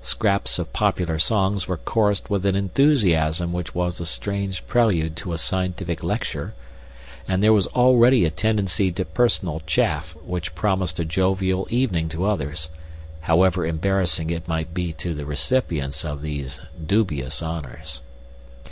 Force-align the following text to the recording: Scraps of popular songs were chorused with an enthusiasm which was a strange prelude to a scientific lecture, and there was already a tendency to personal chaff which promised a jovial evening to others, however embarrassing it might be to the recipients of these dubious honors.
Scraps 0.00 0.58
of 0.58 0.72
popular 0.72 1.18
songs 1.18 1.68
were 1.68 1.76
chorused 1.76 2.28
with 2.30 2.46
an 2.46 2.56
enthusiasm 2.56 3.52
which 3.52 3.74
was 3.74 4.00
a 4.00 4.06
strange 4.06 4.66
prelude 4.66 5.14
to 5.16 5.34
a 5.34 5.36
scientific 5.36 6.02
lecture, 6.02 6.54
and 7.28 7.42
there 7.42 7.52
was 7.52 7.66
already 7.66 8.24
a 8.24 8.30
tendency 8.30 8.90
to 8.92 9.04
personal 9.04 9.60
chaff 9.66 10.16
which 10.24 10.54
promised 10.54 10.98
a 11.00 11.04
jovial 11.04 11.66
evening 11.68 12.08
to 12.08 12.24
others, 12.24 12.70
however 13.20 13.66
embarrassing 13.66 14.30
it 14.30 14.48
might 14.48 14.72
be 14.72 14.90
to 14.94 15.12
the 15.12 15.26
recipients 15.26 16.02
of 16.02 16.22
these 16.22 16.62
dubious 16.86 17.42
honors. 17.42 18.00